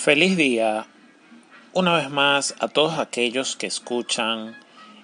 [0.00, 0.86] Feliz día
[1.74, 4.56] una vez más a todos aquellos que escuchan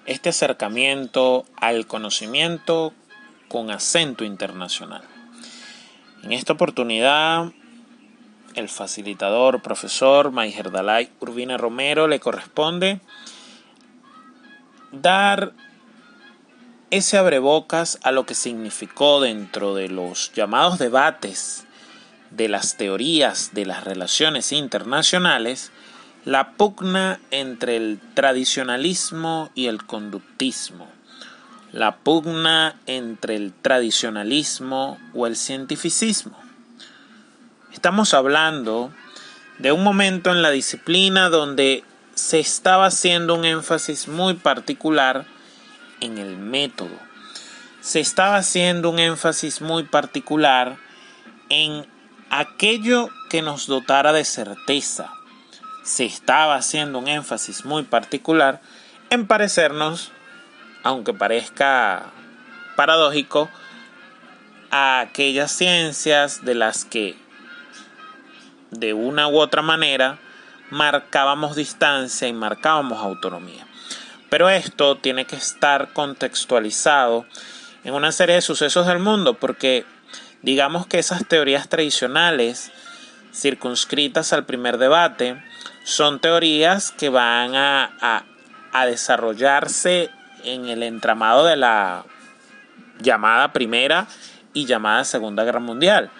[0.07, 2.93] este acercamiento al conocimiento
[3.47, 5.03] con acento internacional.
[6.23, 7.51] En esta oportunidad,
[8.55, 12.99] el facilitador profesor Maiger Dalai Urbina Romero le corresponde
[14.91, 15.53] dar
[16.89, 21.66] ese abrebocas a lo que significó dentro de los llamados debates
[22.31, 25.71] de las teorías de las relaciones internacionales
[26.27, 30.89] la pugna entre el tradicionalismo y el conductismo,
[31.71, 36.37] la pugna entre el tradicionalismo o el cientificismo.
[37.71, 38.91] Estamos hablando
[39.57, 45.25] de un momento en la disciplina donde se estaba haciendo un énfasis muy particular
[46.01, 46.99] en el método.
[47.79, 50.75] Se estaba haciendo un énfasis muy particular
[51.47, 51.85] en
[52.29, 55.11] aquello que nos dotara de certeza.
[55.83, 58.61] Se estaba haciendo un énfasis muy particular
[59.09, 60.11] en parecernos,
[60.83, 62.11] aunque parezca
[62.75, 63.49] paradójico,
[64.69, 67.17] a aquellas ciencias de las que
[68.71, 70.19] de una u otra manera
[70.69, 73.65] marcábamos distancia y marcábamos autonomía.
[74.29, 77.25] Pero esto tiene que estar contextualizado
[77.85, 79.85] en una serie de sucesos del mundo porque
[80.41, 82.71] Digamos que esas teorías tradicionales,
[83.33, 85.41] circunscritas al primer debate,
[85.83, 88.23] son teorías que van a,
[88.85, 90.11] desarrollarse
[90.43, 92.05] en el entramado de la
[92.99, 94.05] llamada Primera
[94.53, 96.11] y llamada Segunda Guerra Mundial.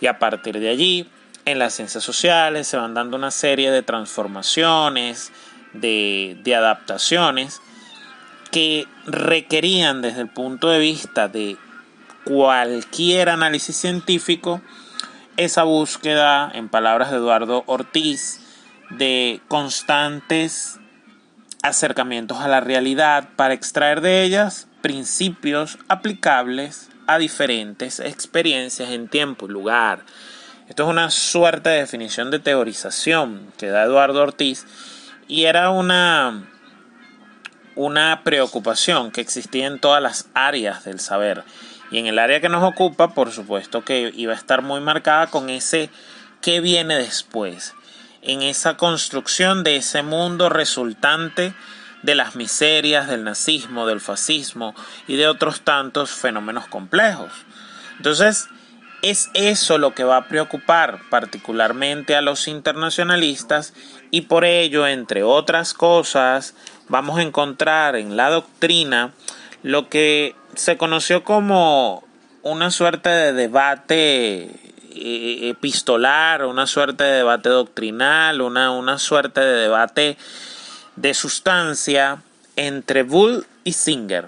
[0.00, 1.08] Y a partir de allí,
[1.44, 5.30] en las ciencias sociales se van dando una serie de transformaciones,
[5.74, 7.60] de, de adaptaciones
[8.50, 11.56] que requerían desde el punto de vista de
[12.24, 14.60] cualquier análisis científico,
[15.36, 18.40] esa búsqueda, en palabras de Eduardo Ortiz,
[18.90, 20.78] de constantes
[21.62, 29.46] acercamientos a la realidad para extraer de ellas principios aplicables a diferentes experiencias en tiempo
[29.46, 30.04] y lugar.
[30.68, 34.66] Esto es una suerte de definición de teorización que da Eduardo Ortiz
[35.28, 36.48] y era una,
[37.74, 41.44] una preocupación que existía en todas las áreas del saber
[41.92, 45.26] y en el área que nos ocupa, por supuesto que iba a estar muy marcada
[45.26, 45.90] con ese
[46.40, 47.74] qué viene después,
[48.22, 51.52] en esa construcción de ese mundo resultante
[52.02, 54.74] de las miserias, del nazismo, del fascismo
[55.06, 57.30] y de otros tantos fenómenos complejos.
[57.98, 58.48] Entonces,
[59.02, 63.74] es eso lo que va a preocupar particularmente a los internacionalistas
[64.10, 66.54] y por ello, entre otras cosas,
[66.88, 69.12] vamos a encontrar en la doctrina
[69.62, 72.04] lo que se conoció como
[72.42, 74.50] una suerte de debate
[74.94, 80.16] eh, epistolar, una suerte de debate doctrinal, una, una suerte de debate
[80.96, 82.22] de sustancia
[82.56, 84.26] entre Bull y Singer.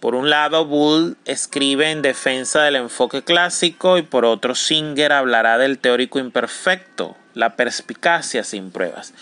[0.00, 5.58] Por un lado, Bull escribe en defensa del enfoque clásico y por otro, Singer hablará
[5.58, 9.12] del teórico imperfecto, la perspicacia sin pruebas.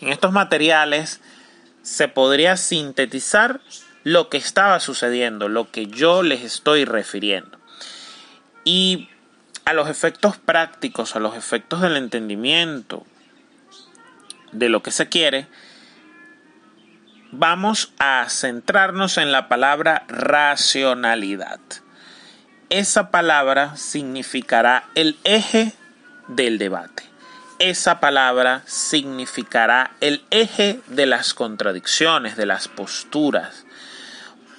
[0.00, 1.20] En estos materiales
[1.82, 3.60] se podría sintetizar
[4.04, 7.58] lo que estaba sucediendo, lo que yo les estoy refiriendo.
[8.64, 9.08] Y
[9.64, 13.04] a los efectos prácticos, a los efectos del entendimiento
[14.52, 15.46] de lo que se quiere,
[17.30, 21.60] vamos a centrarnos en la palabra racionalidad.
[22.68, 25.72] Esa palabra significará el eje
[26.28, 27.04] del debate.
[27.58, 33.66] Esa palabra significará el eje de las contradicciones, de las posturas,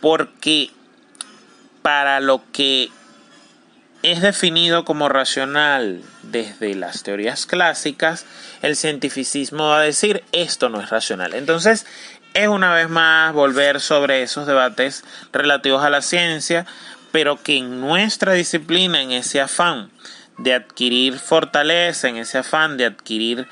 [0.04, 0.70] porque
[1.82, 2.90] para lo que
[4.02, 8.26] es definido como racional desde las teorías clásicas,
[8.62, 11.34] el cientificismo va a decir esto no es racional.
[11.34, 11.86] Entonces,
[12.34, 16.66] es una vez más volver sobre esos debates relativos a la ciencia,
[17.14, 19.90] pero que en nuestra disciplina, en ese afán
[20.38, 23.48] de adquirir fortaleza, en ese afán de adquirir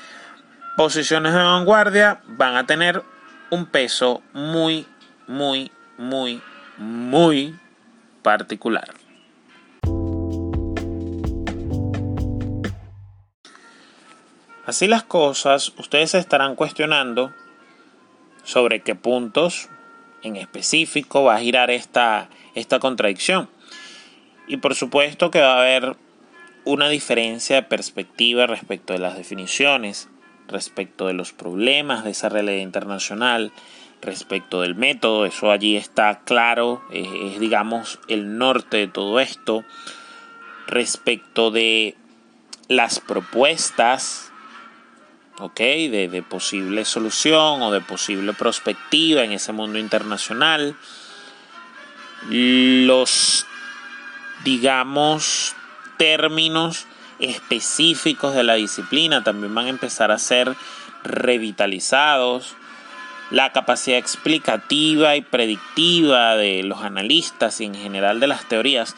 [0.76, 3.02] posiciones de vanguardia, van a tener
[3.48, 4.86] un peso muy,
[5.26, 6.40] muy, muy,
[6.78, 7.58] muy
[8.22, 8.94] particular.
[14.64, 17.32] Así las cosas, ustedes se estarán cuestionando
[18.44, 19.68] sobre qué puntos
[20.22, 23.50] en específico va a girar esta, esta contradicción.
[24.46, 25.96] Y por supuesto que va a haber
[26.64, 30.08] una diferencia de perspectiva respecto de las definiciones,
[30.48, 33.52] respecto de los problemas de esa realidad internacional,
[34.02, 39.64] respecto del método, eso allí está claro, es, digamos el norte de todo esto,
[40.66, 41.96] respecto de
[42.68, 44.32] las propuestas
[45.38, 45.58] ¿ok?
[45.58, 50.76] De, de posible solución o de posible perspectiva en ese mundo internacional.
[52.28, 53.46] Los,
[54.44, 55.56] digamos,
[55.96, 56.86] términos
[57.18, 60.54] específicos de la disciplina también van a empezar a ser
[61.02, 62.56] revitalizados.
[63.32, 68.94] La capacidad explicativa y predictiva de los analistas y en general de las teorías.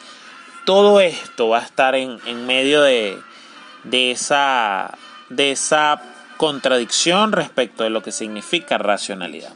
[0.67, 3.17] Todo esto va a estar en, medio de,
[3.85, 4.99] de, esa,
[5.31, 6.03] de esa
[6.37, 9.53] contradicción respecto de lo que significa racionalidad.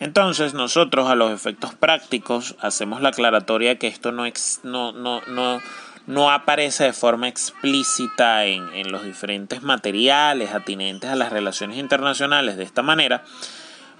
[0.00, 4.24] Entonces nosotros a los efectos prácticos hacemos la aclaratoria que esto no,
[4.62, 5.60] no, no, no,
[6.06, 12.56] no aparece de forma explícita en, en los diferentes materiales atinentes a las relaciones internacionales
[12.56, 13.24] de esta manera,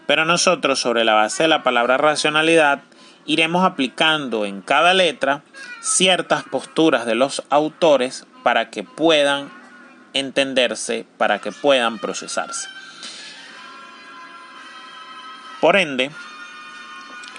[0.07, 2.83] pero nosotros sobre la base de la palabra racionalidad
[3.27, 5.43] iremos aplicando en cada letra
[5.81, 9.51] ciertas posturas de los autores para que puedan
[10.13, 12.69] entenderse, para que puedan procesarse.
[15.61, 16.11] Por ende,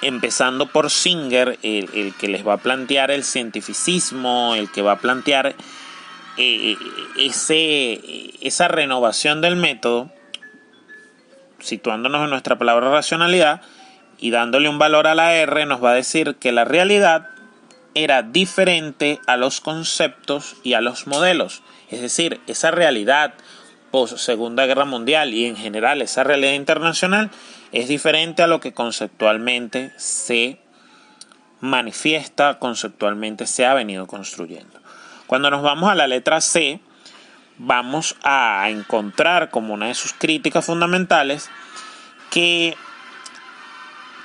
[0.01, 4.99] empezando por Singer, el, que les va a plantear el cientificismo, el que va a
[4.99, 5.55] plantear
[6.37, 6.75] eh,
[7.17, 8.01] ese,
[8.41, 10.11] esa renovación del método,
[11.59, 13.61] situándonos en nuestra palabra racionalidad
[14.17, 17.29] y dándole un valor a la R, nos va a decir que la realidad
[17.93, 21.63] era diferente a los conceptos y a los modelos.
[21.89, 23.33] Es decir, esa realidad
[23.91, 27.31] post Segunda Guerra Mundial y en general esa realidad internacional
[27.71, 30.59] es diferente a lo que conceptualmente se
[31.61, 34.79] manifiesta, conceptualmente se ha venido construyendo.
[35.27, 36.79] Cuando nos vamos a la letra C,
[37.57, 41.49] vamos a encontrar como una de sus críticas fundamentales
[42.29, 42.75] que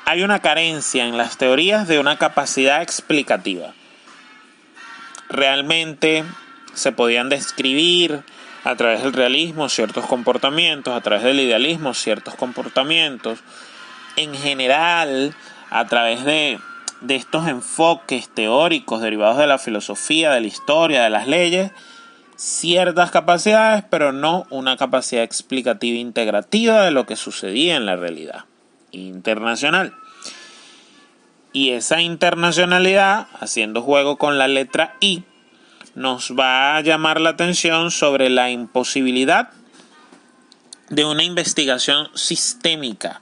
[0.04, 3.72] hay una carencia en las teorías de una capacidad explicativa.
[5.28, 6.24] Realmente
[6.74, 8.24] se podían describir
[8.64, 13.38] a través del realismo ciertos comportamientos, a través del idealismo ciertos comportamientos,
[14.16, 15.34] en general
[15.70, 16.58] a través de,
[17.00, 21.70] de estos enfoques teóricos derivados de la filosofía, de la historia, de las leyes,
[22.40, 28.46] ciertas capacidades, pero no una capacidad explicativa integrativa de lo que sucedía en la realidad
[28.92, 29.92] internacional.
[31.52, 35.24] Y esa internacionalidad, haciendo juego con la letra I,
[35.94, 39.50] nos va a llamar la atención sobre la imposibilidad
[40.88, 43.20] de una investigación sistémica,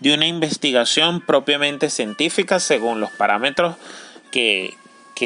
[0.00, 3.76] de una investigación propiamente científica según los parámetros
[4.30, 4.74] que,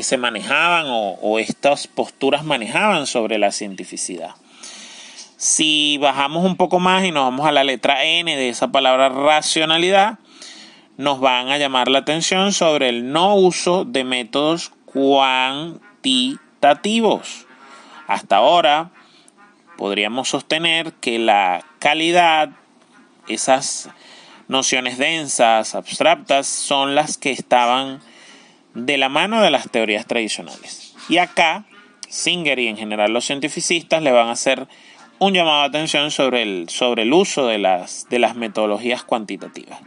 [0.01, 4.31] se manejaban o, o estas posturas manejaban sobre la cientificidad.
[5.37, 9.11] Si bajamos un poco más y nos vamos a la letra N de esa palabra
[9.11, 10.19] racionalidad,
[10.97, 17.47] nos van a llamar la atención sobre el no uso de métodos cuantitativos
[18.07, 18.91] hasta ahora
[19.77, 22.51] podríamos sostener que la calidad,
[23.27, 23.91] esas
[24.49, 28.01] nociones densas, abstractas, son las que estaban
[28.75, 30.95] de la mano de las teorías tradicionales.
[31.09, 31.65] Y acá,
[32.09, 34.67] Singer y en general los cientificistas le van a hacer
[35.19, 39.81] un llamado de atención sobre el, sobre el uso de las, de las metodologías cuantitativas.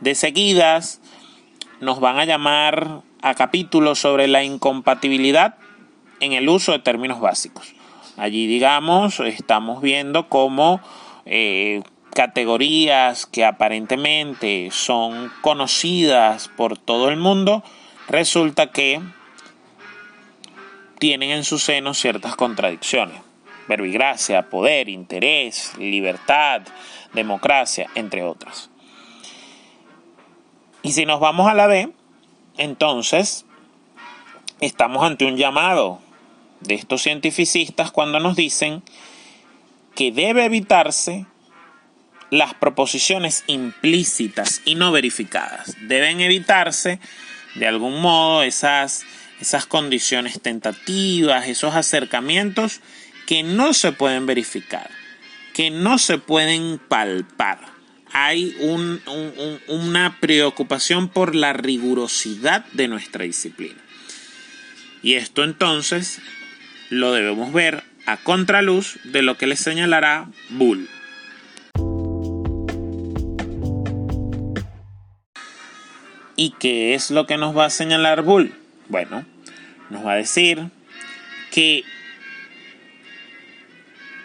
[0.00, 1.00] De seguidas,
[1.80, 5.56] nos van a llamar a capítulos sobre la incompatibilidad
[6.20, 7.74] en el uso de términos básicos.
[8.16, 10.80] Allí, digamos, estamos viendo cómo
[11.26, 11.82] eh,
[12.14, 17.62] categorías que aparentemente son conocidas por todo el mundo,
[18.08, 19.00] resulta que
[20.98, 23.20] tienen en su seno ciertas contradicciones.
[23.68, 26.62] Verbigracia, poder, interés, libertad,
[27.12, 28.70] democracia, entre otras.
[30.82, 31.92] Y si nos vamos a la B,
[32.58, 33.44] entonces
[34.60, 36.00] estamos ante un llamado
[36.60, 38.82] de estos cientificistas cuando nos dicen
[39.94, 41.26] que debe evitarse
[42.30, 45.76] las proposiciones implícitas y no verificadas.
[45.88, 47.00] Deben evitarse
[47.58, 49.04] de algún modo esas,
[49.40, 52.80] esas condiciones tentativas, esos acercamientos
[53.26, 54.90] que no se pueden verificar,
[55.52, 57.58] que no se pueden palpar.
[58.12, 58.56] Hay
[59.68, 63.80] una preocupación por la rigurosidad de nuestra disciplina.
[65.02, 66.20] Y esto entonces
[66.88, 70.88] lo debemos ver a contraluz de lo que le señalará Bull.
[76.36, 78.54] ¿Y qué es lo que nos va a señalar Bull?
[78.88, 79.24] Bueno,
[79.90, 80.68] nos va a decir
[81.50, 81.82] que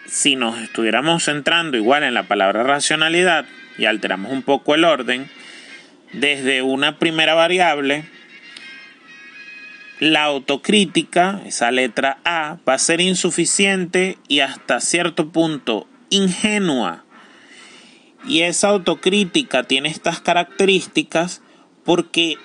[0.08, 3.46] si nos estuviéramos centrando igual en la palabra racionalidad
[3.78, 5.30] y alteramos un poco el orden,
[6.12, 8.04] desde una primera variable
[10.02, 17.06] la autocrítica, esa letra A, va a ser insuficiente y hasta cierto punto ingenua.
[18.28, 21.44] Y esa autocrítica tiene estas características
[21.84, 22.38] porque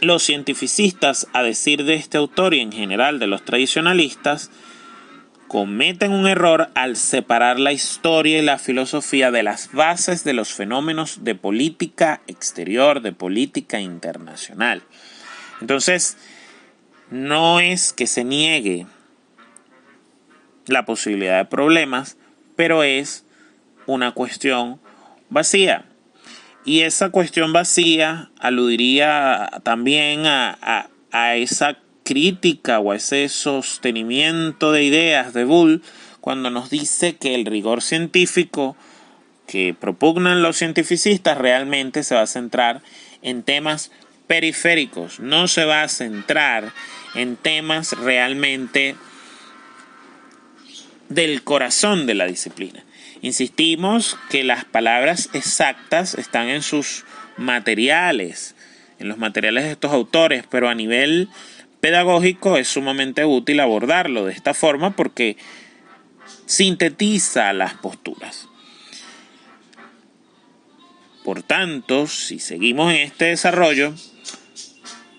[0.00, 4.50] los cientificistas, a decir de este autor y en general de los tradicionalistas,
[5.50, 10.54] cometen un error al separar la historia y la filosofía de las bases de los
[10.54, 14.82] fenómenos de política exterior, de política internacional.
[15.60, 16.16] Entonces,
[17.10, 18.86] no es que se niegue
[20.66, 22.16] la posibilidad de problemas,
[22.54, 23.24] pero es
[23.86, 24.80] una cuestión
[25.30, 25.89] vacía.
[26.64, 35.32] Y esa cuestión vacía aludiría también a, a esa crítica o ese sostenimiento de ideas
[35.32, 35.82] de Bull
[36.20, 38.76] cuando nos dice que el rigor científico
[39.46, 42.82] que propugnan los cientificistas realmente se va a centrar
[43.22, 43.90] en temas
[44.26, 46.72] periféricos, no se va a centrar
[47.14, 48.94] en temas realmente
[51.08, 52.84] del corazón de la disciplina.
[53.22, 57.04] Insistimos que las palabras exactas están en sus
[57.36, 58.54] materiales,
[58.98, 61.28] en los materiales de estos autores, pero a nivel
[61.80, 65.36] pedagógico es sumamente útil abordarlo de esta forma porque
[66.46, 68.48] sintetiza las posturas.
[71.24, 73.94] Por tanto, si seguimos en este desarrollo,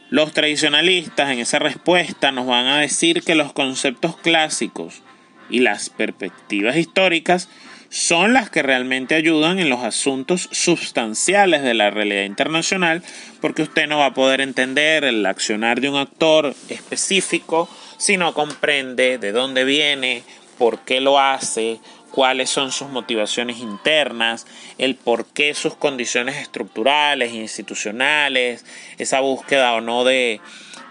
[0.09, 5.03] los tradicionalistas en esa respuesta nos van a decir que los conceptos clásicos
[5.49, 7.47] y las perspectivas históricas
[7.91, 13.03] son las que realmente ayudan en los asuntos sustanciales de la realidad internacional,
[13.41, 18.33] porque usted no va a poder entender el accionar de un actor específico si no
[18.33, 20.23] comprende de dónde viene,
[20.57, 21.81] por qué lo hace,
[22.11, 28.65] cuáles son sus motivaciones internas, el por qué sus condiciones estructurales, institucionales,
[28.99, 30.39] esa búsqueda o no de,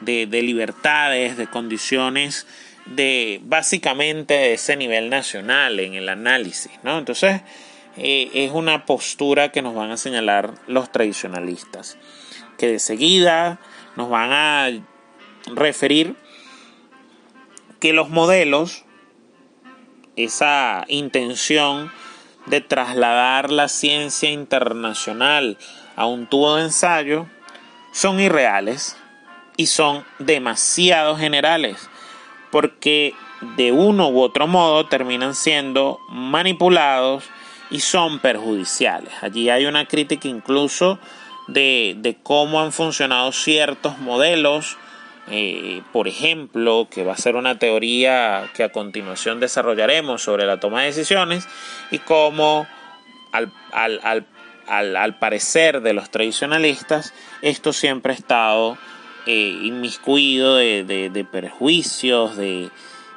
[0.02, 2.47] de, de libertades, de condiciones
[2.90, 6.99] de básicamente de ese nivel nacional en el análisis, ¿no?
[6.99, 7.40] Entonces,
[7.97, 11.97] eh, es una postura que nos van a señalar los tradicionalistas,
[12.59, 13.61] que de seguida
[13.97, 14.70] nos van a
[15.54, 16.16] referir
[17.78, 18.85] que los modelos,
[20.16, 21.92] esa intención
[22.47, 25.59] de trasladar la ciencia internacional
[25.94, 27.28] a un tubo de ensayo,
[27.92, 28.97] son irreales
[29.56, 31.88] y son demasiado generales
[32.50, 33.14] porque
[33.57, 37.25] de uno u otro modo terminan siendo manipulados
[37.71, 39.12] y son perjudiciales.
[39.23, 40.99] Allí hay una crítica incluso
[41.49, 44.76] de, cómo han funcionado ciertos modelos,
[45.28, 50.59] eh, por ejemplo, que va a ser una teoría que a continuación desarrollaremos sobre la
[50.59, 51.49] toma de decisiones
[51.90, 52.66] y cómo
[53.33, 58.76] al, al parecer de los tradicionalistas esto siempre ha estado
[59.27, 62.71] eh, inmiscuido de, perjuicios, de,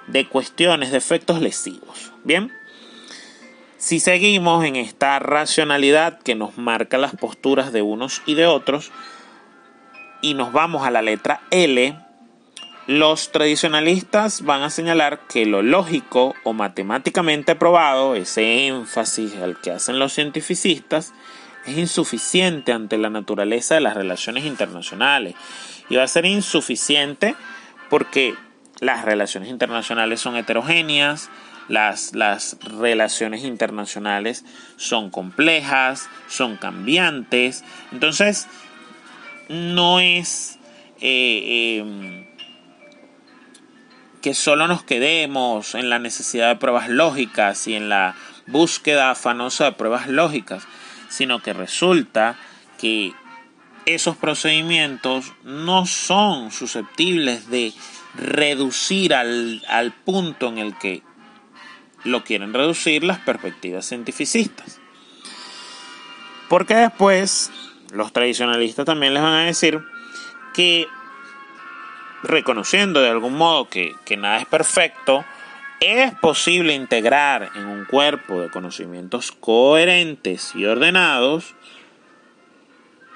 [0.08, 2.12] de cuestiones, de efectos lesivos.
[2.24, 2.52] Bien,
[3.78, 8.92] si seguimos en esta racionalidad que nos marca las posturas de unos y de otros,
[10.22, 11.98] y nos vamos a la letra L,
[12.88, 19.72] los tradicionalistas van a señalar que lo lógico o matemáticamente probado, ese énfasis al que
[19.72, 21.14] hacen los cientificistas,
[21.66, 25.36] es insuficiente ante la naturaleza de las relaciones internacionales.
[25.90, 27.36] Y va a ser insuficiente
[27.90, 28.36] porque
[28.80, 31.30] las relaciones internacionales son heterogéneas,
[31.68, 34.44] las, las relaciones internacionales
[34.78, 38.48] son complejas, son cambiantes, entonces
[39.50, 40.60] no es
[41.00, 42.26] eh, em,
[44.22, 48.16] que solo nos quedemos en la necesidad de pruebas lógicas y en la
[48.48, 50.66] búsqueda afanosa de pruebas lógicas,
[51.14, 52.40] sino que resulta
[52.80, 53.14] que
[53.86, 57.72] esos procedimientos no son susceptibles de
[58.16, 61.04] reducir al, punto en el que
[62.04, 64.80] lo quieren reducir las perspectivas cientificistas.
[66.50, 67.52] Porque después
[67.92, 69.84] los tradicionalistas también les van a decir
[70.56, 70.88] que
[72.24, 75.24] reconociendo de algún modo que, que nada es perfecto,
[75.84, 81.56] es posible integrar en un cuerpo de conocimientos coherentes y ordenados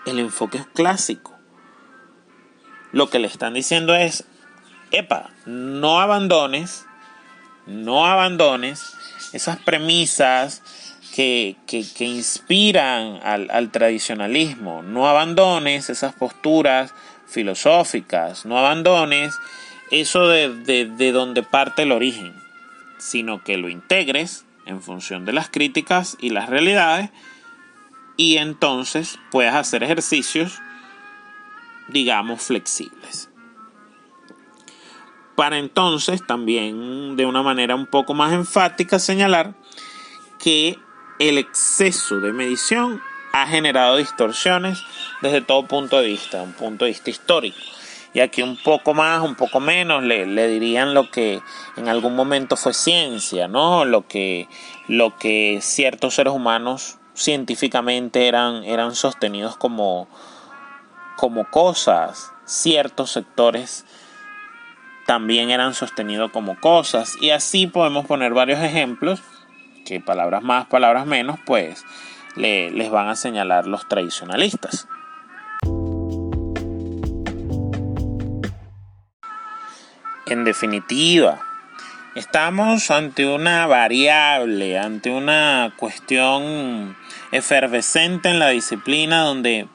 [0.05, 1.33] el enfoque clásico.
[2.91, 4.25] Lo que le están diciendo es,
[4.91, 6.85] epa, no abandones,
[7.65, 8.93] no abandones
[9.31, 10.61] esas premisas
[11.15, 11.55] que,
[11.99, 16.93] inspiran al, tradicionalismo, no abandones esas posturas
[17.27, 19.35] filosóficas, no abandones
[19.89, 20.49] eso de,
[20.85, 22.46] de donde parte el origen,
[22.97, 27.09] sino que lo integres en función de las críticas y las realidades
[28.17, 30.59] y entonces puedes hacer ejercicios,
[31.87, 33.29] digamos, flexibles.
[35.35, 39.53] Para entonces también de una manera un poco más enfática señalar
[40.39, 40.79] que
[41.19, 43.01] el exceso de medición
[43.33, 44.83] ha generado distorsiones
[45.21, 47.57] desde todo punto de vista, un punto de vista histórico.
[48.17, 51.39] Y aquí un poco más, un poco menos, le, dirían lo que
[51.75, 53.85] en algún momento fue ciencia, ¿no?
[53.85, 54.47] Lo que,
[54.87, 60.07] lo que ciertos seres humanos científicamente eran, eran sostenidos como,
[61.15, 63.85] como cosas, ciertos sectores
[65.05, 67.17] también eran sostenidos como cosas.
[67.21, 69.21] Y así podemos poner varios ejemplos,
[69.85, 71.85] que palabras más, palabras menos, pues
[72.35, 74.87] les van a señalar los tradicionalistas.
[80.29, 81.39] En definitiva,
[82.13, 86.97] estamos ante una variable, ante una cuestión
[87.31, 89.69] efervescente en la disciplina donde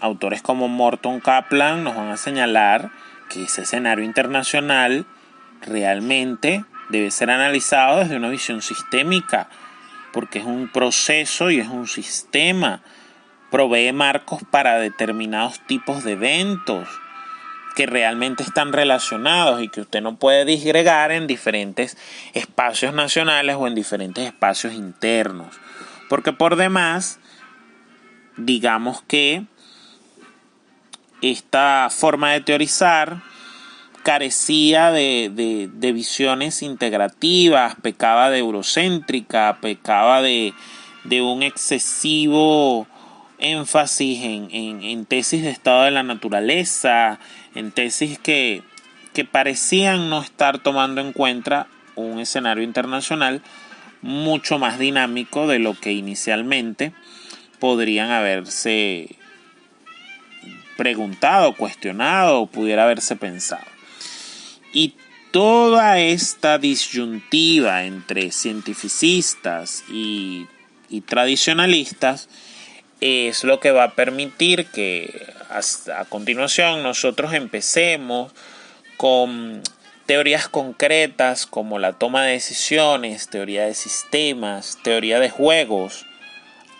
[0.00, 2.90] autores como Morton Kaplan nos van a señalar
[3.30, 5.06] que ese escenario internacional
[5.60, 9.48] realmente debe ser analizado desde una visión sistémica,
[10.12, 12.82] porque es un proceso y es un sistema,
[13.52, 16.88] provee marcos para determinados tipos de eventos,
[17.72, 21.96] que realmente están relacionados y que usted no puede disgregar en diferentes
[22.34, 25.56] espacios nacionales o en diferentes espacios internos.
[26.08, 27.18] Porque por demás,
[28.36, 29.44] digamos que
[31.22, 33.22] esta forma de teorizar
[34.02, 40.52] carecía de, visiones integrativas, pecaba de eurocéntrica, pecaba de,
[41.04, 42.86] de un excesivo
[43.42, 47.18] énfasis en, tesis de estado de la naturaleza,
[47.54, 48.62] en tesis que,
[49.12, 53.42] que parecían no estar tomando en cuenta un escenario internacional
[54.00, 56.92] mucho más dinámico de lo que inicialmente
[57.58, 59.16] podrían haberse
[60.76, 63.66] preguntado, cuestionado o pudiera haberse pensado.
[64.72, 64.94] Y
[65.32, 70.46] toda esta disyuntiva entre cientificistas y,
[70.88, 72.28] y tradicionalistas
[73.02, 78.32] es lo que va a permitir que a continuación nosotros empecemos
[78.96, 79.60] con
[80.06, 86.06] teorías concretas como la toma de decisiones, teoría de sistemas, teoría de juegos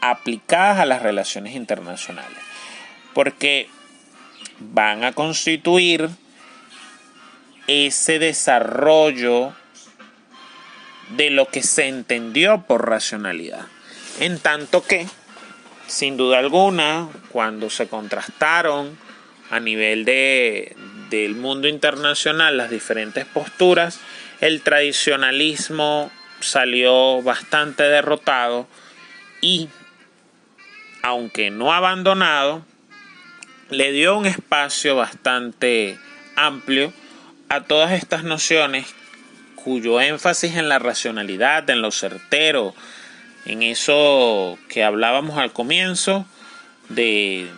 [0.00, 2.38] aplicadas a las relaciones internacionales.
[3.14, 3.68] Porque
[4.60, 6.08] van a constituir
[7.66, 9.54] ese desarrollo
[11.16, 13.66] de lo que se entendió por racionalidad.
[14.20, 15.08] En tanto que
[15.92, 18.96] sin duda alguna, cuando se contrastaron
[19.50, 20.74] a nivel de,
[21.10, 24.00] del mundo internacional las diferentes posturas,
[24.40, 28.66] el tradicionalismo salió bastante derrotado
[29.42, 29.68] y,
[31.02, 32.64] aunque no abandonado,
[33.68, 35.98] le dio un espacio bastante
[36.36, 36.90] amplio
[37.50, 38.94] a todas estas nociones
[39.56, 42.74] cuyo énfasis en la racionalidad, en lo certero,
[43.44, 46.26] en eso que hablábamos al comienzo
[46.88, 47.48] de,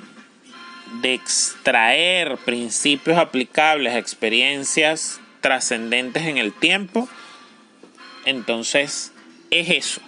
[1.00, 7.08] de extraer principios aplicables a experiencias trascendentes en el tiempo,
[8.24, 9.12] entonces
[9.50, 10.00] es eso.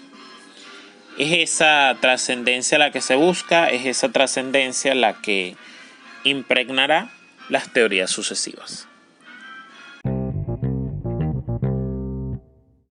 [1.19, 5.57] Es esa trascendencia la que se busca, es esa trascendencia la que
[6.25, 7.11] impregnará
[7.49, 8.89] las teorías sucesivas.